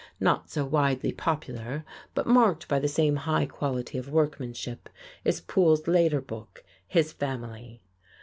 [0.19, 4.89] Not so widely popular, but marked by the same high quality of workmanship,
[5.23, 5.45] is Mr.
[5.45, 7.83] Poole's later book, "His Family."